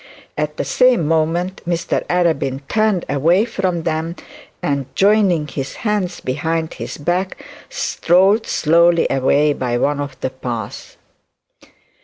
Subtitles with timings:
[0.35, 4.15] At the same moment Mr Arabin turned away from them,
[4.63, 7.37] and joining his hands behind his back
[7.69, 10.97] strolled slowly away by one of the paths.